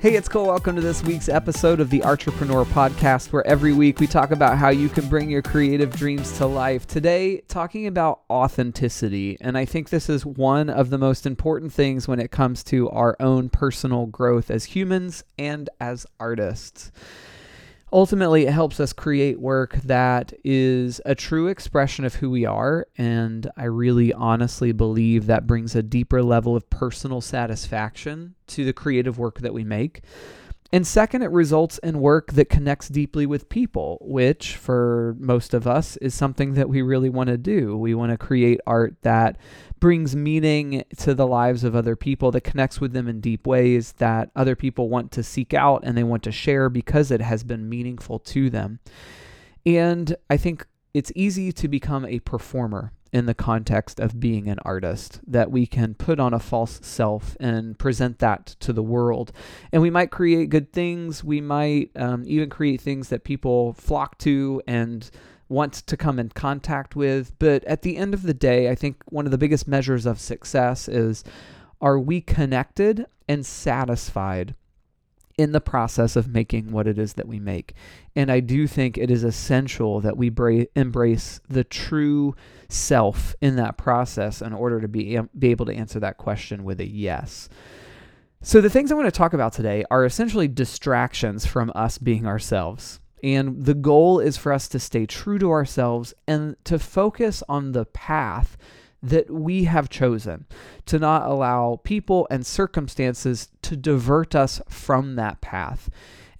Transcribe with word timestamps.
Hey, 0.00 0.14
it's 0.14 0.28
Cole. 0.28 0.46
Welcome 0.46 0.76
to 0.76 0.80
this 0.80 1.02
week's 1.02 1.28
episode 1.28 1.80
of 1.80 1.90
the 1.90 2.04
Entrepreneur 2.04 2.64
Podcast, 2.64 3.32
where 3.32 3.44
every 3.44 3.72
week 3.72 3.98
we 3.98 4.06
talk 4.06 4.30
about 4.30 4.56
how 4.56 4.68
you 4.68 4.88
can 4.88 5.08
bring 5.08 5.28
your 5.28 5.42
creative 5.42 5.90
dreams 5.90 6.38
to 6.38 6.46
life. 6.46 6.86
Today, 6.86 7.40
talking 7.48 7.84
about 7.88 8.20
authenticity. 8.30 9.36
And 9.40 9.58
I 9.58 9.64
think 9.64 9.88
this 9.88 10.08
is 10.08 10.24
one 10.24 10.70
of 10.70 10.90
the 10.90 10.98
most 10.98 11.26
important 11.26 11.72
things 11.72 12.06
when 12.06 12.20
it 12.20 12.30
comes 12.30 12.62
to 12.64 12.88
our 12.90 13.16
own 13.18 13.48
personal 13.48 14.06
growth 14.06 14.52
as 14.52 14.66
humans 14.66 15.24
and 15.36 15.68
as 15.80 16.06
artists. 16.20 16.92
Ultimately, 17.90 18.46
it 18.46 18.52
helps 18.52 18.80
us 18.80 18.92
create 18.92 19.40
work 19.40 19.76
that 19.84 20.34
is 20.44 21.00
a 21.06 21.14
true 21.14 21.48
expression 21.48 22.04
of 22.04 22.16
who 22.16 22.28
we 22.28 22.44
are. 22.44 22.86
And 22.98 23.50
I 23.56 23.64
really 23.64 24.12
honestly 24.12 24.72
believe 24.72 25.26
that 25.26 25.46
brings 25.46 25.74
a 25.74 25.82
deeper 25.82 26.22
level 26.22 26.54
of 26.54 26.68
personal 26.68 27.22
satisfaction 27.22 28.34
to 28.48 28.64
the 28.66 28.74
creative 28.74 29.18
work 29.18 29.40
that 29.40 29.54
we 29.54 29.64
make. 29.64 30.02
And 30.70 30.86
second, 30.86 31.22
it 31.22 31.30
results 31.30 31.78
in 31.78 31.98
work 31.98 32.32
that 32.32 32.50
connects 32.50 32.88
deeply 32.88 33.24
with 33.24 33.48
people, 33.48 33.96
which 34.02 34.54
for 34.54 35.16
most 35.18 35.54
of 35.54 35.66
us 35.66 35.96
is 35.98 36.14
something 36.14 36.54
that 36.54 36.68
we 36.68 36.82
really 36.82 37.08
want 37.08 37.28
to 37.28 37.38
do. 37.38 37.74
We 37.74 37.94
want 37.94 38.12
to 38.12 38.18
create 38.18 38.60
art 38.66 38.96
that 39.00 39.38
brings 39.80 40.14
meaning 40.14 40.84
to 40.98 41.14
the 41.14 41.26
lives 41.26 41.64
of 41.64 41.74
other 41.74 41.96
people, 41.96 42.30
that 42.32 42.42
connects 42.42 42.82
with 42.82 42.92
them 42.92 43.08
in 43.08 43.20
deep 43.20 43.46
ways 43.46 43.92
that 43.92 44.30
other 44.36 44.54
people 44.54 44.90
want 44.90 45.10
to 45.12 45.22
seek 45.22 45.54
out 45.54 45.84
and 45.84 45.96
they 45.96 46.04
want 46.04 46.22
to 46.24 46.32
share 46.32 46.68
because 46.68 47.10
it 47.10 47.22
has 47.22 47.44
been 47.44 47.68
meaningful 47.68 48.18
to 48.18 48.50
them. 48.50 48.78
And 49.64 50.16
I 50.28 50.36
think 50.36 50.66
it's 50.92 51.12
easy 51.14 51.50
to 51.52 51.68
become 51.68 52.04
a 52.04 52.18
performer 52.20 52.92
in 53.12 53.26
the 53.26 53.34
context 53.34 54.00
of 54.00 54.20
being 54.20 54.48
an 54.48 54.58
artist, 54.64 55.20
that 55.26 55.50
we 55.50 55.66
can 55.66 55.94
put 55.94 56.20
on 56.20 56.34
a 56.34 56.38
false 56.38 56.80
self 56.82 57.36
and 57.40 57.78
present 57.78 58.18
that 58.18 58.46
to 58.60 58.72
the 58.72 58.82
world. 58.82 59.32
And 59.72 59.82
we 59.82 59.90
might 59.90 60.10
create 60.10 60.50
good 60.50 60.72
things, 60.72 61.24
we 61.24 61.40
might 61.40 61.90
um, 61.96 62.24
even 62.26 62.50
create 62.50 62.80
things 62.80 63.08
that 63.08 63.24
people 63.24 63.72
flock 63.74 64.18
to 64.18 64.62
and 64.66 65.10
want 65.48 65.72
to 65.72 65.96
come 65.96 66.18
in 66.18 66.28
contact 66.30 66.94
with. 66.94 67.32
But 67.38 67.64
at 67.64 67.82
the 67.82 67.96
end 67.96 68.14
of 68.14 68.22
the 68.22 68.34
day, 68.34 68.68
I 68.68 68.74
think 68.74 69.02
one 69.06 69.24
of 69.24 69.30
the 69.30 69.38
biggest 69.38 69.66
measures 69.66 70.06
of 70.06 70.20
success 70.20 70.88
is 70.88 71.24
are 71.80 71.98
we 71.98 72.20
connected 72.20 73.06
and 73.28 73.46
satisfied 73.46 74.54
in 75.38 75.52
the 75.52 75.60
process 75.60 76.16
of 76.16 76.28
making 76.28 76.72
what 76.72 76.88
it 76.88 76.98
is 76.98 77.14
that 77.14 77.28
we 77.28 77.38
make. 77.38 77.74
And 78.16 78.30
I 78.30 78.40
do 78.40 78.66
think 78.66 78.98
it 78.98 79.10
is 79.10 79.22
essential 79.22 80.00
that 80.00 80.16
we 80.16 80.28
bra- 80.28 80.64
embrace 80.74 81.40
the 81.48 81.64
true 81.64 82.34
self 82.68 83.36
in 83.40 83.56
that 83.56 83.78
process 83.78 84.42
in 84.42 84.52
order 84.52 84.80
to 84.80 84.88
be, 84.88 85.18
be 85.38 85.50
able 85.50 85.66
to 85.66 85.74
answer 85.74 86.00
that 86.00 86.18
question 86.18 86.64
with 86.64 86.80
a 86.80 86.86
yes. 86.86 87.48
So, 88.42 88.60
the 88.60 88.70
things 88.70 88.92
I 88.92 88.94
want 88.94 89.06
to 89.06 89.16
talk 89.16 89.32
about 89.32 89.52
today 89.52 89.84
are 89.90 90.04
essentially 90.04 90.46
distractions 90.46 91.46
from 91.46 91.72
us 91.74 91.98
being 91.98 92.26
ourselves. 92.26 93.00
And 93.22 93.64
the 93.64 93.74
goal 93.74 94.20
is 94.20 94.36
for 94.36 94.52
us 94.52 94.68
to 94.68 94.78
stay 94.78 95.06
true 95.06 95.40
to 95.40 95.50
ourselves 95.50 96.14
and 96.26 96.56
to 96.64 96.78
focus 96.78 97.42
on 97.48 97.72
the 97.72 97.84
path 97.84 98.56
that 99.02 99.30
we 99.30 99.64
have 99.64 99.88
chosen, 99.88 100.46
to 100.86 100.98
not 100.98 101.28
allow 101.28 101.80
people 101.84 102.26
and 102.30 102.44
circumstances 102.44 103.48
to 103.62 103.76
divert 103.76 104.34
us 104.34 104.60
from 104.68 105.16
that 105.16 105.40
path. 105.40 105.88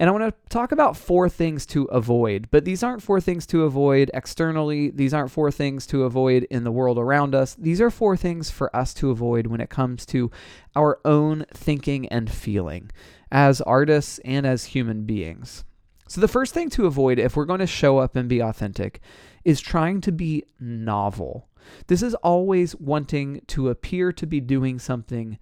And 0.00 0.08
I 0.08 0.12
want 0.12 0.24
to 0.24 0.48
talk 0.48 0.70
about 0.70 0.96
four 0.96 1.28
things 1.28 1.66
to 1.66 1.84
avoid, 1.86 2.48
but 2.52 2.64
these 2.64 2.84
aren't 2.84 3.02
four 3.02 3.20
things 3.20 3.46
to 3.46 3.64
avoid 3.64 4.10
externally. 4.14 4.90
These 4.90 5.12
aren't 5.12 5.32
four 5.32 5.50
things 5.50 5.86
to 5.88 6.04
avoid 6.04 6.44
in 6.50 6.62
the 6.62 6.70
world 6.70 6.98
around 6.98 7.34
us. 7.34 7.54
These 7.54 7.80
are 7.80 7.90
four 7.90 8.16
things 8.16 8.48
for 8.48 8.74
us 8.74 8.94
to 8.94 9.10
avoid 9.10 9.48
when 9.48 9.60
it 9.60 9.70
comes 9.70 10.06
to 10.06 10.30
our 10.76 11.00
own 11.04 11.46
thinking 11.52 12.08
and 12.08 12.30
feeling 12.30 12.90
as 13.32 13.60
artists 13.62 14.20
and 14.24 14.46
as 14.46 14.66
human 14.66 15.02
beings. 15.02 15.64
So, 16.08 16.20
the 16.20 16.28
first 16.28 16.54
thing 16.54 16.70
to 16.70 16.86
avoid 16.86 17.18
if 17.18 17.36
we're 17.36 17.44
going 17.44 17.60
to 17.60 17.66
show 17.66 17.98
up 17.98 18.16
and 18.16 18.28
be 18.28 18.40
authentic 18.40 19.00
is 19.44 19.60
trying 19.60 20.00
to 20.02 20.12
be 20.12 20.44
novel. 20.58 21.48
This 21.86 22.02
is 22.02 22.14
always 22.16 22.74
wanting 22.76 23.42
to 23.48 23.68
appear 23.68 24.12
to 24.12 24.26
be 24.26 24.40
doing 24.40 24.78
something 24.78 25.38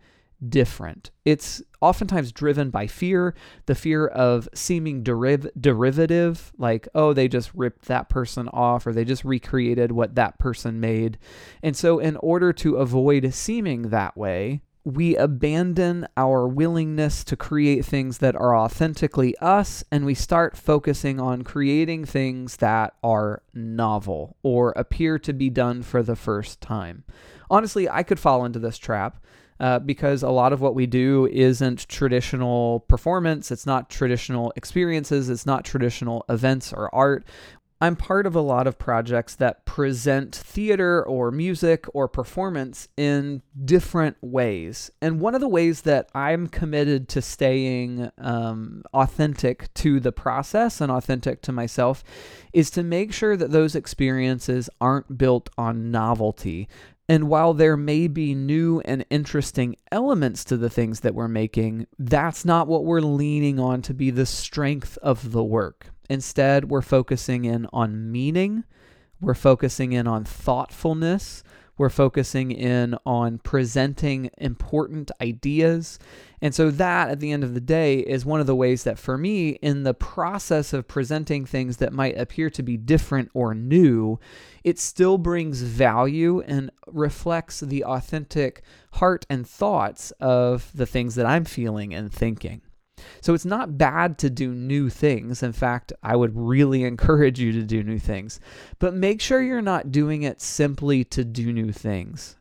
different. 0.46 1.10
It's 1.24 1.62
oftentimes 1.80 2.32
driven 2.32 2.70
by 2.70 2.86
fear, 2.86 3.34
the 3.66 3.74
fear 3.74 4.06
of 4.06 4.48
seeming 4.54 5.02
deriv- 5.02 5.50
derivative, 5.58 6.52
like, 6.58 6.88
oh, 6.94 7.12
they 7.12 7.28
just 7.28 7.54
ripped 7.54 7.86
that 7.86 8.08
person 8.08 8.48
off 8.48 8.86
or 8.86 8.92
they 8.92 9.04
just 9.04 9.24
recreated 9.24 9.92
what 9.92 10.14
that 10.16 10.38
person 10.38 10.80
made. 10.80 11.18
And 11.62 11.76
so, 11.76 11.98
in 11.98 12.16
order 12.16 12.52
to 12.54 12.76
avoid 12.76 13.32
seeming 13.32 13.90
that 13.90 14.16
way, 14.16 14.62
we 14.86 15.16
abandon 15.16 16.06
our 16.16 16.46
willingness 16.46 17.24
to 17.24 17.36
create 17.36 17.84
things 17.84 18.18
that 18.18 18.36
are 18.36 18.56
authentically 18.56 19.36
us 19.38 19.82
and 19.90 20.06
we 20.06 20.14
start 20.14 20.56
focusing 20.56 21.18
on 21.18 21.42
creating 21.42 22.04
things 22.04 22.58
that 22.58 22.94
are 23.02 23.42
novel 23.52 24.36
or 24.44 24.72
appear 24.76 25.18
to 25.18 25.32
be 25.32 25.50
done 25.50 25.82
for 25.82 26.04
the 26.04 26.14
first 26.14 26.60
time. 26.60 27.02
Honestly, 27.50 27.88
I 27.88 28.04
could 28.04 28.20
fall 28.20 28.44
into 28.44 28.60
this 28.60 28.78
trap. 28.78 29.22
Uh, 29.58 29.78
because 29.78 30.22
a 30.22 30.28
lot 30.28 30.52
of 30.52 30.60
what 30.60 30.74
we 30.74 30.84
do 30.84 31.26
isn't 31.32 31.88
traditional 31.88 32.80
performance, 32.80 33.50
it's 33.50 33.64
not 33.64 33.88
traditional 33.88 34.52
experiences, 34.54 35.30
it's 35.30 35.46
not 35.46 35.64
traditional 35.64 36.26
events 36.28 36.74
or 36.74 36.94
art. 36.94 37.24
I'm 37.78 37.94
part 37.94 38.26
of 38.26 38.34
a 38.34 38.40
lot 38.40 38.66
of 38.66 38.78
projects 38.78 39.34
that 39.34 39.66
present 39.66 40.34
theater 40.34 41.04
or 41.04 41.30
music 41.30 41.84
or 41.92 42.08
performance 42.08 42.88
in 42.96 43.42
different 43.64 44.16
ways. 44.22 44.90
And 45.02 45.20
one 45.20 45.34
of 45.34 45.42
the 45.42 45.48
ways 45.48 45.82
that 45.82 46.08
I'm 46.14 46.46
committed 46.46 47.06
to 47.10 47.20
staying 47.20 48.10
um, 48.16 48.82
authentic 48.94 49.72
to 49.74 50.00
the 50.00 50.12
process 50.12 50.80
and 50.80 50.90
authentic 50.90 51.42
to 51.42 51.52
myself 51.52 52.02
is 52.54 52.70
to 52.70 52.82
make 52.82 53.12
sure 53.12 53.36
that 53.36 53.50
those 53.50 53.74
experiences 53.74 54.70
aren't 54.80 55.18
built 55.18 55.50
on 55.58 55.90
novelty. 55.90 56.68
And 57.10 57.28
while 57.28 57.52
there 57.52 57.76
may 57.76 58.08
be 58.08 58.34
new 58.34 58.80
and 58.86 59.04
interesting 59.10 59.76
elements 59.92 60.44
to 60.44 60.56
the 60.56 60.70
things 60.70 61.00
that 61.00 61.14
we're 61.14 61.28
making, 61.28 61.86
that's 61.98 62.44
not 62.44 62.68
what 62.68 62.84
we're 62.84 63.00
leaning 63.00 63.60
on 63.60 63.82
to 63.82 63.94
be 63.94 64.10
the 64.10 64.26
strength 64.26 64.98
of 65.02 65.32
the 65.32 65.44
work. 65.44 65.92
Instead, 66.08 66.70
we're 66.70 66.82
focusing 66.82 67.44
in 67.44 67.66
on 67.72 68.10
meaning, 68.10 68.64
we're 69.20 69.34
focusing 69.34 69.92
in 69.92 70.06
on 70.06 70.24
thoughtfulness, 70.24 71.42
we're 71.78 71.90
focusing 71.90 72.52
in 72.52 72.96
on 73.04 73.38
presenting 73.38 74.30
important 74.38 75.10
ideas. 75.20 75.98
And 76.40 76.54
so, 76.54 76.70
that 76.70 77.10
at 77.10 77.20
the 77.20 77.32
end 77.32 77.44
of 77.44 77.54
the 77.54 77.60
day 77.60 77.98
is 77.98 78.24
one 78.24 78.40
of 78.40 78.46
the 78.46 78.54
ways 78.54 78.84
that, 78.84 78.98
for 78.98 79.18
me, 79.18 79.50
in 79.50 79.82
the 79.82 79.94
process 79.94 80.72
of 80.72 80.88
presenting 80.88 81.44
things 81.44 81.78
that 81.78 81.92
might 81.92 82.18
appear 82.18 82.48
to 82.50 82.62
be 82.62 82.76
different 82.76 83.30
or 83.34 83.54
new, 83.54 84.18
it 84.64 84.78
still 84.78 85.18
brings 85.18 85.62
value 85.62 86.40
and 86.42 86.70
reflects 86.86 87.60
the 87.60 87.84
authentic 87.84 88.62
heart 88.92 89.26
and 89.28 89.46
thoughts 89.46 90.12
of 90.12 90.70
the 90.74 90.86
things 90.86 91.14
that 91.16 91.26
I'm 91.26 91.44
feeling 91.44 91.94
and 91.94 92.12
thinking. 92.12 92.62
So 93.20 93.34
it's 93.34 93.44
not 93.44 93.78
bad 93.78 94.18
to 94.18 94.30
do 94.30 94.52
new 94.52 94.88
things. 94.88 95.42
In 95.42 95.52
fact, 95.52 95.92
I 96.02 96.16
would 96.16 96.36
really 96.36 96.84
encourage 96.90 97.38
you 97.40 97.52
to 97.52 97.62
do 97.62 97.82
new 97.82 97.98
things. 97.98 98.40
But 98.78 98.94
make 98.94 99.20
sure 99.20 99.42
you're 99.42 99.62
not 99.62 99.92
doing 99.92 100.22
it 100.22 100.40
simply 100.40 101.04
to 101.04 101.24
do 101.24 101.52
new 101.52 101.72
things. 101.72 102.36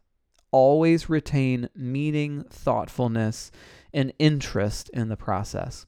Always 0.51 1.09
retain 1.09 1.69
meaning, 1.75 2.45
thoughtfulness, 2.49 3.51
and 3.93 4.13
interest 4.19 4.89
in 4.89 5.09
the 5.09 5.17
process. 5.17 5.85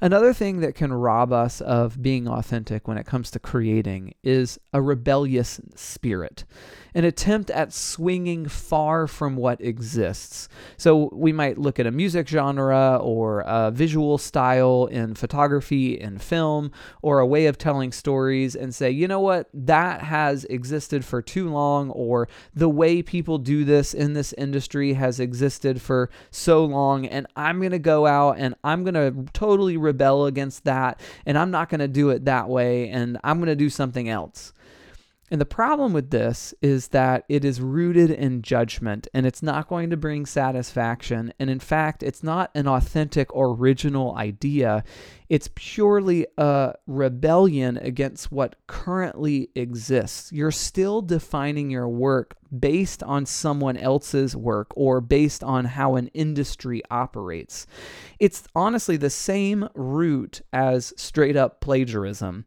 Another 0.00 0.32
thing 0.32 0.60
that 0.60 0.74
can 0.74 0.92
rob 0.92 1.32
us 1.32 1.60
of 1.60 2.02
being 2.02 2.26
authentic 2.26 2.88
when 2.88 2.98
it 2.98 3.06
comes 3.06 3.30
to 3.30 3.38
creating 3.38 4.14
is 4.24 4.58
a 4.72 4.82
rebellious 4.82 5.60
spirit, 5.76 6.44
an 6.92 7.04
attempt 7.04 7.50
at 7.50 7.72
swinging 7.72 8.48
far 8.48 9.06
from 9.06 9.36
what 9.36 9.60
exists. 9.60 10.48
So 10.76 11.08
we 11.12 11.32
might 11.32 11.56
look 11.56 11.78
at 11.78 11.86
a 11.86 11.92
music 11.92 12.28
genre 12.28 12.98
or 13.00 13.44
a 13.46 13.70
visual 13.70 14.18
style 14.18 14.86
in 14.86 15.14
photography 15.14 16.00
and 16.00 16.20
film 16.20 16.72
or 17.00 17.20
a 17.20 17.26
way 17.26 17.46
of 17.46 17.56
telling 17.56 17.92
stories 17.92 18.56
and 18.56 18.74
say, 18.74 18.90
you 18.90 19.06
know 19.06 19.20
what, 19.20 19.48
that 19.54 20.02
has 20.02 20.44
existed 20.46 21.04
for 21.04 21.22
too 21.22 21.48
long, 21.48 21.90
or 21.90 22.28
the 22.54 22.68
way 22.68 23.02
people 23.02 23.38
do 23.38 23.64
this 23.64 23.94
in 23.94 24.14
this 24.14 24.32
industry 24.32 24.94
has 24.94 25.20
existed 25.20 25.80
for 25.80 26.10
so 26.32 26.64
long, 26.64 27.06
and 27.06 27.24
I'm 27.36 27.60
going 27.60 27.70
to 27.70 27.78
go 27.78 28.06
out 28.06 28.38
and 28.38 28.56
I'm 28.64 28.82
going 28.82 28.94
to 28.94 29.32
totally 29.32 29.61
rebel 29.76 30.26
against 30.26 30.64
that, 30.64 31.00
and 31.26 31.38
I'm 31.38 31.50
not 31.50 31.68
going 31.68 31.80
to 31.80 31.88
do 31.88 32.10
it 32.10 32.24
that 32.26 32.48
way, 32.48 32.88
and 32.88 33.18
I'm 33.24 33.38
going 33.38 33.48
to 33.48 33.56
do 33.56 33.70
something 33.70 34.08
else. 34.08 34.52
And 35.32 35.40
the 35.40 35.46
problem 35.46 35.94
with 35.94 36.10
this 36.10 36.52
is 36.60 36.88
that 36.88 37.24
it 37.26 37.42
is 37.42 37.58
rooted 37.58 38.10
in 38.10 38.42
judgment 38.42 39.08
and 39.14 39.24
it's 39.24 39.42
not 39.42 39.66
going 39.66 39.88
to 39.88 39.96
bring 39.96 40.26
satisfaction. 40.26 41.32
And 41.38 41.48
in 41.48 41.58
fact, 41.58 42.02
it's 42.02 42.22
not 42.22 42.50
an 42.54 42.68
authentic 42.68 43.30
original 43.34 44.14
idea. 44.14 44.84
It's 45.30 45.48
purely 45.54 46.26
a 46.36 46.74
rebellion 46.86 47.78
against 47.78 48.30
what 48.30 48.56
currently 48.66 49.48
exists. 49.54 50.30
You're 50.32 50.50
still 50.50 51.00
defining 51.00 51.70
your 51.70 51.88
work 51.88 52.36
based 52.60 53.02
on 53.02 53.24
someone 53.24 53.78
else's 53.78 54.36
work 54.36 54.66
or 54.76 55.00
based 55.00 55.42
on 55.42 55.64
how 55.64 55.96
an 55.96 56.08
industry 56.08 56.82
operates. 56.90 57.66
It's 58.20 58.46
honestly 58.54 58.98
the 58.98 59.08
same 59.08 59.66
root 59.74 60.42
as 60.52 60.92
straight 60.98 61.36
up 61.36 61.62
plagiarism 61.62 62.44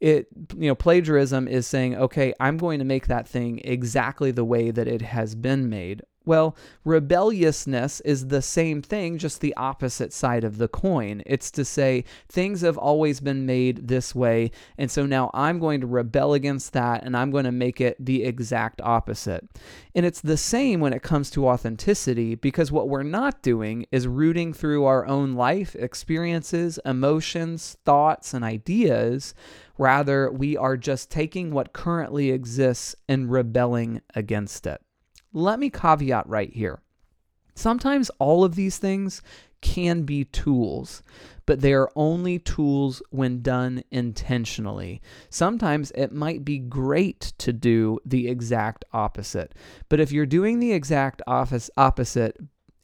it 0.00 0.28
you 0.56 0.68
know 0.68 0.74
plagiarism 0.74 1.48
is 1.48 1.66
saying 1.66 1.96
okay 1.96 2.32
i'm 2.38 2.56
going 2.56 2.78
to 2.78 2.84
make 2.84 3.06
that 3.08 3.26
thing 3.26 3.60
exactly 3.64 4.30
the 4.30 4.44
way 4.44 4.70
that 4.70 4.88
it 4.88 5.02
has 5.02 5.34
been 5.34 5.68
made. 5.68 6.02
Well 6.24 6.56
rebelliousness 6.84 8.00
is 8.00 8.28
the 8.28 8.42
same 8.42 8.82
thing 8.82 9.16
just 9.16 9.40
the 9.40 9.56
opposite 9.56 10.12
side 10.12 10.44
of 10.44 10.58
the 10.58 10.68
coin. 10.68 11.22
It's 11.24 11.50
to 11.52 11.64
say 11.64 12.04
things 12.28 12.60
have 12.60 12.76
always 12.76 13.20
been 13.20 13.46
made 13.46 13.88
this 13.88 14.14
way 14.14 14.50
and 14.76 14.90
so 14.90 15.06
now 15.06 15.30
i'm 15.32 15.58
going 15.58 15.80
to 15.80 15.86
rebel 15.86 16.34
against 16.34 16.74
that 16.74 17.02
and 17.02 17.16
i'm 17.16 17.30
going 17.30 17.46
to 17.46 17.52
make 17.52 17.80
it 17.80 17.96
the 17.98 18.24
exact 18.24 18.82
opposite. 18.82 19.48
And 19.94 20.04
it's 20.04 20.20
the 20.20 20.36
same 20.36 20.80
when 20.80 20.92
it 20.92 21.02
comes 21.02 21.30
to 21.30 21.48
authenticity 21.48 22.34
because 22.34 22.70
what 22.70 22.90
we're 22.90 23.02
not 23.02 23.42
doing 23.42 23.86
is 23.90 24.06
rooting 24.06 24.52
through 24.52 24.84
our 24.84 25.06
own 25.06 25.32
life 25.32 25.74
experiences 25.76 26.78
emotions 26.84 27.78
thoughts 27.84 28.34
and 28.34 28.44
ideas 28.44 29.34
Rather, 29.78 30.30
we 30.30 30.56
are 30.56 30.76
just 30.76 31.10
taking 31.10 31.52
what 31.52 31.72
currently 31.72 32.30
exists 32.30 32.96
and 33.08 33.30
rebelling 33.30 34.02
against 34.14 34.66
it. 34.66 34.82
Let 35.32 35.58
me 35.60 35.70
caveat 35.70 36.28
right 36.28 36.52
here. 36.52 36.80
Sometimes 37.54 38.10
all 38.18 38.44
of 38.44 38.54
these 38.54 38.78
things 38.78 39.22
can 39.60 40.02
be 40.02 40.24
tools, 40.24 41.02
but 41.46 41.60
they 41.60 41.72
are 41.72 41.90
only 41.96 42.38
tools 42.38 43.02
when 43.10 43.42
done 43.42 43.82
intentionally. 43.90 45.00
Sometimes 45.30 45.90
it 45.92 46.12
might 46.12 46.44
be 46.44 46.58
great 46.58 47.32
to 47.38 47.52
do 47.52 47.98
the 48.04 48.28
exact 48.28 48.84
opposite, 48.92 49.54
but 49.88 49.98
if 49.98 50.12
you're 50.12 50.26
doing 50.26 50.60
the 50.60 50.72
exact 50.72 51.22
opposite 51.26 52.36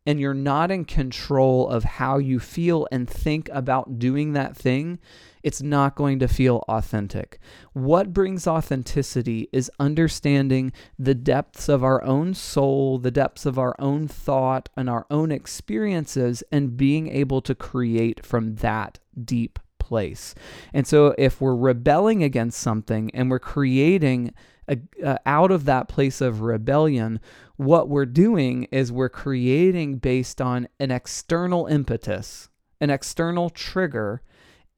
and 0.07 0.21
you're 0.21 0.35
not 0.35 0.71
in 0.71 0.85
control 0.85 1.69
of 1.69 1.85
how 1.85 2.19
you 2.19 2.39
feel 2.39 2.87
and 2.93 3.09
think 3.09 3.49
about 3.53 3.99
doing 3.99 4.33
that 4.33 4.57
thing, 4.57 4.99
it's 5.43 5.63
not 5.63 5.95
going 5.95 6.19
to 6.19 6.29
feel 6.29 6.65
authentic. 6.69 7.39
What 7.73 8.13
brings 8.13 8.47
authenticity 8.47 9.49
is 9.53 9.71
understanding 9.79 10.73
the 10.99 11.15
depths 11.15 11.69
of 11.69 11.85
our 11.85 12.03
own 12.03 12.35
soul, 12.35 12.99
the 12.99 13.11
depths 13.11 13.45
of 13.47 13.59
our 13.59 13.75
own 13.79 14.09
thought, 14.09 14.69
and 14.77 14.89
our 14.89 15.07
own 15.11 15.31
experiences, 15.31 16.43
and 16.51 16.77
being 16.77 17.09
able 17.09 17.43
to 17.43 17.55
create 17.55 18.25
from 18.25 18.57
that 18.57 18.99
deep 19.23 19.59
place. 19.79 20.35
And 20.73 20.87
so, 20.87 21.15
if 21.19 21.41
we're 21.41 21.55
rebelling 21.55 22.23
against 22.23 22.59
something 22.59 23.11
and 23.15 23.31
we're 23.31 23.39
creating 23.39 24.33
uh, 24.69 25.17
out 25.27 25.51
of 25.51 25.65
that 25.65 25.89
place 25.89 26.21
of 26.21 26.41
rebellion, 26.41 27.21
what 27.57 27.89
we're 27.89 28.07
doing 28.07 28.65
is 28.71 28.91
we're 28.91 29.09
creating 29.09 29.99
based 29.99 30.41
on 30.41 30.69
an 30.81 30.91
external 30.91 31.67
impetus, 31.67 32.49
an 32.81 32.91
external 32.91 33.51
trigger 33.51 34.23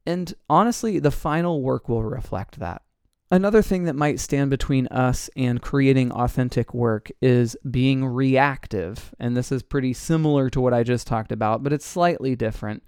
and 0.07 0.33
honestly, 0.49 0.99
the 0.99 1.11
final 1.11 1.61
work 1.61 1.89
will 1.89 2.05
reflect 2.05 2.61
that. 2.61 2.83
Another 3.29 3.61
thing 3.61 3.85
that 3.85 3.97
might 3.97 4.21
stand 4.21 4.51
between 4.51 4.87
us 4.87 5.29
and 5.37 5.61
creating 5.61 6.13
authentic 6.13 6.73
work 6.73 7.11
is 7.21 7.57
being 7.69 8.07
reactive. 8.07 9.13
And 9.19 9.37
this 9.37 9.51
is 9.51 9.65
pretty 9.65 9.93
similar 9.95 10.49
to 10.51 10.61
what 10.61 10.73
I 10.73 10.85
just 10.85 11.09
talked 11.09 11.33
about, 11.33 11.65
but 11.65 11.73
it's 11.73 11.85
slightly 11.85 12.37
different. 12.37 12.85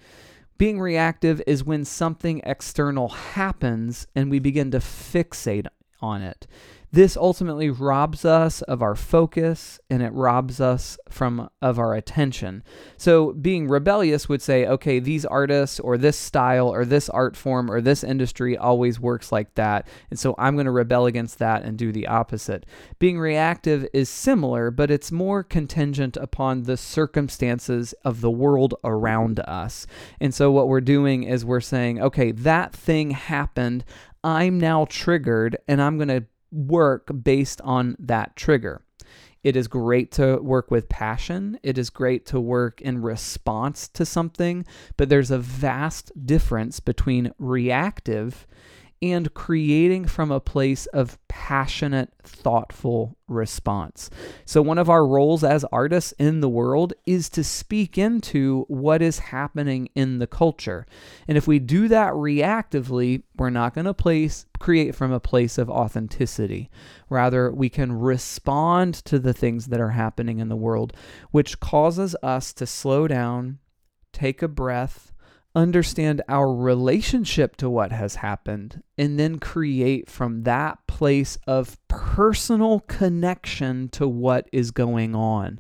Being 0.56 0.78
reactive 0.78 1.42
is 1.44 1.64
when 1.64 1.84
something 1.84 2.40
external 2.44 3.08
happens 3.08 4.06
and 4.14 4.30
we 4.30 4.38
begin 4.38 4.70
to 4.70 4.78
fixate 4.78 5.66
on 6.00 6.22
it. 6.22 6.46
This 6.90 7.16
ultimately 7.16 7.68
robs 7.68 8.24
us 8.24 8.62
of 8.62 8.80
our 8.80 8.94
focus 8.94 9.78
and 9.90 10.02
it 10.02 10.12
robs 10.12 10.58
us 10.60 10.98
from 11.10 11.50
of 11.60 11.78
our 11.78 11.94
attention. 11.94 12.62
So 12.96 13.32
being 13.32 13.68
rebellious 13.68 14.28
would 14.28 14.40
say, 14.40 14.66
okay, 14.66 14.98
these 14.98 15.26
artists 15.26 15.78
or 15.80 15.98
this 15.98 16.16
style 16.16 16.68
or 16.68 16.86
this 16.86 17.10
art 17.10 17.36
form 17.36 17.70
or 17.70 17.82
this 17.82 18.02
industry 18.02 18.56
always 18.56 18.98
works 18.98 19.30
like 19.30 19.54
that. 19.56 19.86
And 20.08 20.18
so 20.18 20.34
I'm 20.38 20.54
going 20.54 20.64
to 20.64 20.70
rebel 20.72 21.04
against 21.04 21.38
that 21.40 21.62
and 21.62 21.76
do 21.76 21.92
the 21.92 22.06
opposite. 22.06 22.64
Being 22.98 23.18
reactive 23.18 23.86
is 23.92 24.08
similar, 24.08 24.70
but 24.70 24.90
it's 24.90 25.12
more 25.12 25.42
contingent 25.42 26.16
upon 26.16 26.62
the 26.62 26.78
circumstances 26.78 27.92
of 28.04 28.22
the 28.22 28.30
world 28.30 28.74
around 28.82 29.40
us. 29.40 29.86
And 30.20 30.32
so 30.34 30.50
what 30.50 30.68
we're 30.68 30.80
doing 30.80 31.24
is 31.24 31.44
we're 31.44 31.60
saying, 31.60 32.00
okay, 32.00 32.32
that 32.32 32.72
thing 32.72 33.10
happened. 33.10 33.84
I'm 34.24 34.58
now 34.58 34.86
triggered 34.86 35.58
and 35.68 35.82
I'm 35.82 35.96
going 35.96 36.08
to 36.08 36.24
work 36.50 37.10
based 37.22 37.60
on 37.62 37.96
that 37.98 38.36
trigger. 38.36 38.82
It 39.44 39.56
is 39.56 39.68
great 39.68 40.10
to 40.12 40.38
work 40.38 40.70
with 40.70 40.88
passion. 40.88 41.58
It 41.62 41.78
is 41.78 41.90
great 41.90 42.26
to 42.26 42.40
work 42.40 42.80
in 42.80 43.00
response 43.00 43.88
to 43.88 44.04
something, 44.04 44.66
but 44.96 45.08
there's 45.08 45.30
a 45.30 45.38
vast 45.38 46.10
difference 46.26 46.80
between 46.80 47.32
reactive 47.38 48.46
and 49.00 49.32
creating 49.34 50.06
from 50.06 50.30
a 50.30 50.40
place 50.40 50.86
of 50.86 51.18
passionate, 51.28 52.12
thoughtful 52.22 53.16
response. 53.28 54.10
So, 54.44 54.62
one 54.62 54.78
of 54.78 54.90
our 54.90 55.06
roles 55.06 55.44
as 55.44 55.64
artists 55.72 56.12
in 56.18 56.40
the 56.40 56.48
world 56.48 56.92
is 57.06 57.28
to 57.30 57.44
speak 57.44 57.98
into 57.98 58.64
what 58.68 59.02
is 59.02 59.18
happening 59.18 59.88
in 59.94 60.18
the 60.18 60.26
culture. 60.26 60.86
And 61.26 61.38
if 61.38 61.46
we 61.46 61.58
do 61.58 61.88
that 61.88 62.12
reactively, 62.12 63.22
we're 63.36 63.50
not 63.50 63.74
going 63.74 63.84
to 63.86 63.94
place 63.94 64.46
create 64.58 64.94
from 64.94 65.12
a 65.12 65.20
place 65.20 65.56
of 65.58 65.70
authenticity. 65.70 66.70
Rather, 67.08 67.50
we 67.50 67.68
can 67.68 67.92
respond 67.92 68.94
to 68.94 69.18
the 69.18 69.32
things 69.32 69.66
that 69.66 69.80
are 69.80 69.90
happening 69.90 70.38
in 70.38 70.48
the 70.48 70.56
world, 70.56 70.92
which 71.30 71.60
causes 71.60 72.16
us 72.22 72.52
to 72.52 72.66
slow 72.66 73.06
down, 73.08 73.58
take 74.12 74.42
a 74.42 74.48
breath, 74.48 75.07
understand 75.58 76.22
our 76.28 76.54
relationship 76.54 77.56
to 77.56 77.68
what 77.68 77.90
has 77.90 78.14
happened, 78.14 78.80
and 78.96 79.18
then 79.18 79.40
create 79.40 80.08
from 80.08 80.44
that 80.44 80.78
place 80.86 81.36
of 81.48 81.76
personal 81.88 82.80
connection 82.80 83.88
to 83.88 84.06
what 84.06 84.48
is 84.52 84.70
going 84.70 85.16
on. 85.16 85.58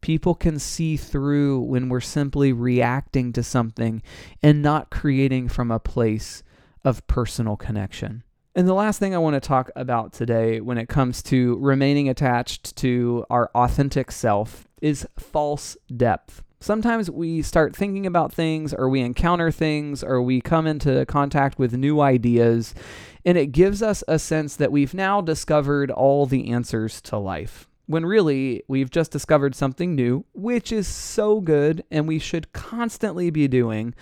People 0.00 0.36
can 0.36 0.58
see 0.60 0.96
through 0.96 1.60
when 1.62 1.88
we're 1.88 2.00
simply 2.00 2.52
reacting 2.52 3.32
to 3.32 3.42
something 3.42 4.02
and 4.40 4.62
not 4.62 4.88
creating 4.88 5.48
from 5.48 5.72
a 5.72 5.80
place 5.80 6.44
of 6.84 7.04
personal 7.08 7.56
connection. 7.56 8.22
And 8.54 8.68
the 8.68 8.74
last 8.74 9.00
thing 9.00 9.14
I 9.14 9.18
want 9.18 9.34
to 9.34 9.40
talk 9.40 9.70
about 9.74 10.12
today 10.12 10.60
when 10.60 10.78
it 10.78 10.88
comes 10.88 11.22
to 11.24 11.56
remaining 11.58 12.08
attached 12.08 12.76
to 12.76 13.26
our 13.30 13.50
authentic 13.54 14.12
self 14.12 14.68
is 14.80 15.06
false 15.18 15.76
depth 15.94 16.42
sometimes 16.60 17.10
we 17.10 17.42
start 17.42 17.74
thinking 17.74 18.06
about 18.06 18.32
things 18.32 18.74
or 18.74 18.88
we 18.88 19.00
encounter 19.00 19.50
things 19.50 20.04
or 20.04 20.20
we 20.20 20.40
come 20.40 20.66
into 20.66 21.04
contact 21.06 21.58
with 21.58 21.72
new 21.74 22.00
ideas 22.00 22.74
and 23.24 23.36
it 23.36 23.48
gives 23.48 23.82
us 23.82 24.04
a 24.06 24.18
sense 24.18 24.56
that 24.56 24.72
we've 24.72 24.94
now 24.94 25.20
discovered 25.20 25.90
all 25.90 26.26
the 26.26 26.50
answers 26.50 27.00
to 27.02 27.18
life. 27.18 27.66
When 27.86 28.06
really, 28.06 28.62
we've 28.68 28.90
just 28.90 29.10
discovered 29.10 29.54
something 29.54 29.94
new, 29.94 30.24
which 30.32 30.70
is 30.70 30.86
so 30.86 31.40
good 31.40 31.82
and 31.90 32.06
we 32.06 32.18
should 32.18 32.52
constantly 32.52 33.30
be 33.30 33.48
doing. 33.48 33.94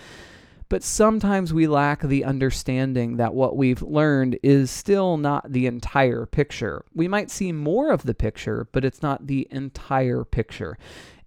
But 0.69 0.83
sometimes 0.83 1.55
we 1.55 1.67
lack 1.67 2.03
the 2.03 2.25
understanding 2.25 3.17
that 3.17 3.33
what 3.33 3.57
we've 3.57 3.81
learned 3.81 4.39
is 4.43 4.71
still 4.71 5.17
not 5.17 5.51
the 5.51 5.67
entire 5.67 6.27
picture. 6.27 6.85
We 6.95 7.09
might 7.09 7.31
see 7.31 7.53
more 7.53 7.91
of 7.91 8.03
the 8.03 8.15
picture, 8.15 8.69
but 8.71 8.85
it's 8.85 9.01
not 9.01 9.27
the 9.27 9.49
entire 9.51 10.25
picture 10.25 10.77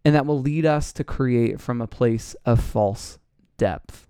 and 0.04 0.16
that 0.16 0.26
will 0.26 0.40
lead 0.40 0.66
us 0.66 0.92
to 0.94 1.04
create 1.04 1.60
from 1.60 1.82
a 1.82 1.88
place 1.88 2.36
of 2.46 2.64
false 2.64 3.20
depth. 3.58 4.08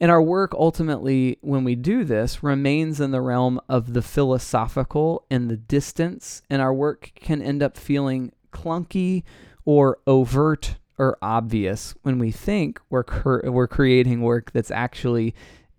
And 0.00 0.10
our 0.10 0.22
work 0.22 0.54
ultimately, 0.54 1.38
when 1.40 1.64
we 1.64 1.74
do 1.74 2.04
this, 2.04 2.42
remains 2.42 3.00
in 3.00 3.10
the 3.10 3.20
realm 3.20 3.60
of 3.68 3.94
the 3.94 4.02
philosophical 4.02 5.24
and 5.30 5.50
the 5.50 5.56
distance, 5.56 6.42
and 6.48 6.62
our 6.62 6.72
work 6.72 7.10
can 7.16 7.42
end 7.42 7.62
up 7.62 7.76
feeling 7.76 8.32
clunky 8.52 9.24
or 9.64 9.98
overt 10.06 10.76
or 10.98 11.18
obvious 11.20 11.94
when 12.02 12.18
we 12.18 12.30
think 12.30 12.80
we're, 12.90 13.04
we're 13.44 13.68
creating 13.68 14.20
work 14.20 14.52
that's 14.52 14.70
actually 14.70 15.34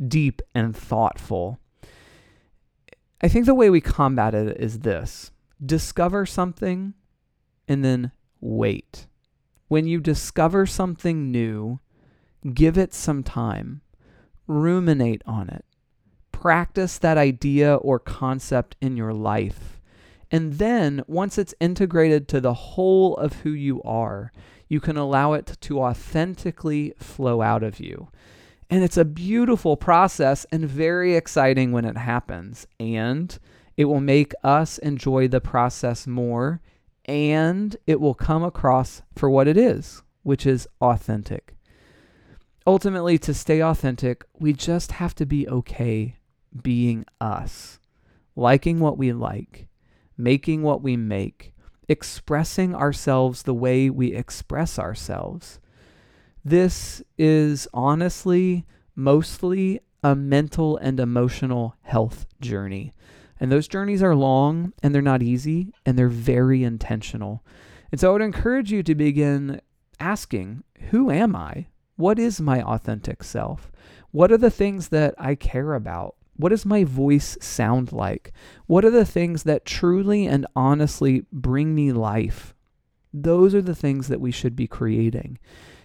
deep 0.06 0.42
and 0.54 0.76
thoughtful. 0.76 1.60
I 3.22 3.28
think 3.28 3.46
the 3.46 3.54
way 3.54 3.70
we 3.70 3.82
combat 3.82 4.34
it 4.34 4.58
is 4.62 4.80
this 4.80 5.32
discover 5.64 6.26
something 6.26 6.94
and 7.68 7.84
then 7.84 8.12
wait. 8.42 9.08
When 9.68 9.88
you 9.88 10.00
discover 10.00 10.66
something 10.66 11.32
new, 11.32 11.80
give 12.54 12.78
it 12.78 12.94
some 12.94 13.24
time, 13.24 13.82
ruminate 14.48 15.22
on 15.26 15.50
it, 15.50 15.66
practice 16.32 16.98
that 16.98 17.18
idea 17.18 17.76
or 17.76 18.00
concept 18.00 18.76
in 18.82 18.98
your 18.98 19.14
life. 19.14 19.80
And 20.32 20.54
then, 20.54 21.04
once 21.08 21.38
it's 21.38 21.56
integrated 21.60 22.28
to 22.30 22.42
the 22.42 22.54
whole 22.54 23.18
of 23.18 23.34
who 23.42 23.52
you 23.52 23.82
are, 23.84 24.32
you 24.68 24.80
can 24.80 24.96
allow 24.96 25.34
it 25.34 25.58
to 25.62 25.82
authentically 25.82 26.94
flow 26.98 27.42
out 27.42 27.64
of 27.64 27.80
you. 27.80 28.10
And 28.70 28.84
it's 28.84 28.98
a 28.98 29.06
beautiful 29.06 29.76
process 29.76 30.46
and 30.52 30.66
very 30.66 31.16
exciting 31.16 31.72
when 31.72 31.86
it 31.86 31.98
happens. 31.98 32.68
And 32.80 33.38
it 33.76 33.86
will 33.86 34.00
make 34.00 34.34
us 34.44 34.78
enjoy 34.78 35.28
the 35.28 35.42
process 35.42 36.06
more 36.06 36.62
and 37.10 37.76
it 37.88 38.00
will 38.00 38.14
come 38.14 38.44
across 38.44 39.02
for 39.16 39.32
what 39.32 39.48
it 39.48 39.58
is, 39.58 40.04
which 40.22 40.46
is 40.46 40.68
authentic. 40.80 41.56
Ultimately, 42.68 43.18
to 43.18 43.34
stay 43.34 43.64
authentic, 43.64 44.24
we 44.40 44.54
just 44.54 44.92
have 44.92 45.16
to 45.16 45.26
be 45.26 45.50
okay 45.50 46.18
being 46.62 47.06
us, 47.20 47.80
liking 48.36 48.80
what 48.80 48.96
we 48.96 49.12
like, 49.12 49.68
making 50.20 50.62
what 50.62 50.84
we 50.84 50.96
make, 50.96 51.52
expressing 51.88 52.76
ourselves 52.76 53.42
the 53.42 53.56
way 53.56 53.90
we 53.90 54.14
express 54.14 54.78
ourselves. 54.78 55.60
This 56.46 57.02
is 57.18 57.68
honestly 57.74 58.68
mostly 58.96 59.80
a 60.04 60.16
mental 60.16 60.78
and 60.78 61.00
emotional 61.00 61.76
health 61.82 62.28
journey. 62.40 62.94
And 63.40 63.52
those 63.52 63.68
journeys 63.68 64.04
are 64.04 64.16
long 64.16 64.74
and 64.84 64.94
they're 64.94 65.02
not 65.02 65.24
easy 65.24 65.74
and 65.86 65.98
they're 65.98 66.10
very 66.10 66.64
intentional. 66.64 67.44
And 67.92 68.00
so 68.00 68.10
I 68.10 68.14
would 68.14 68.22
encourage 68.22 68.72
you 68.72 68.84
to 68.84 68.96
begin 68.96 69.62
asking, 70.00 70.64
Who 70.92 71.10
am 71.10 71.36
I? 71.36 71.68
What 71.96 72.20
is 72.20 72.40
my 72.40 72.62
authentic 72.62 73.24
self? 73.24 73.72
What 74.12 74.32
are 74.32 74.38
the 74.38 74.52
things 74.52 74.90
that 74.90 75.16
I 75.18 75.36
care 75.36 75.74
about? 75.74 76.16
What 76.36 76.50
does 76.50 76.66
my 76.66 76.86
voice 76.86 77.38
sound 77.42 77.92
like? 77.92 78.32
What 78.66 78.86
are 78.86 78.90
the 78.90 79.06
things 79.06 79.44
that 79.44 79.66
truly 79.66 80.26
and 80.26 80.48
honestly 80.56 81.26
bring 81.32 81.76
me 81.76 81.92
life? 81.92 82.56
Those 83.14 83.54
are 83.54 83.62
the 83.62 83.76
things 83.76 84.08
that 84.08 84.22
we 84.22 84.32
should 84.32 84.56
be 84.56 84.68
creating. 84.68 85.38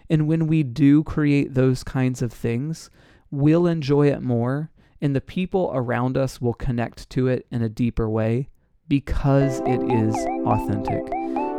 And 0.08 0.28
when 0.28 0.46
we 0.46 0.62
do 0.62 1.02
create 1.02 1.54
those 1.54 1.82
kinds 1.82 2.22
of 2.22 2.32
things, 2.32 2.90
we'll 3.30 3.66
enjoy 3.66 4.08
it 4.08 4.22
more 4.22 4.70
and 5.04 5.14
the 5.14 5.20
people 5.20 5.70
around 5.74 6.16
us 6.16 6.40
will 6.40 6.54
connect 6.54 7.10
to 7.10 7.28
it 7.28 7.46
in 7.50 7.60
a 7.60 7.68
deeper 7.68 8.08
way 8.08 8.48
because 8.88 9.60
it 9.66 9.82
is 9.92 10.16
authentic. 10.46 11.02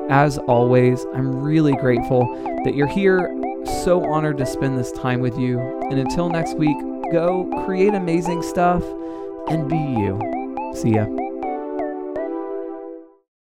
As 0.09 0.39
always, 0.39 1.05
I'm 1.13 1.43
really 1.43 1.73
grateful 1.73 2.25
that 2.65 2.73
you're 2.73 2.87
here. 2.87 3.31
So 3.83 4.03
honored 4.03 4.39
to 4.39 4.47
spend 4.47 4.79
this 4.79 4.91
time 4.93 5.19
with 5.19 5.37
you. 5.37 5.59
And 5.91 5.99
until 5.99 6.27
next 6.27 6.57
week, 6.57 6.77
go 7.11 7.45
create 7.65 7.93
amazing 7.93 8.41
stuff 8.41 8.83
and 9.47 9.69
be 9.69 9.77
you. 9.77 10.73
See 10.73 10.95
ya. 10.95 11.24